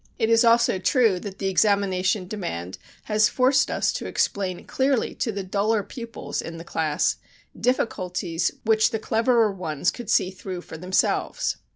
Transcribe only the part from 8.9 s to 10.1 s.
cleverer ones could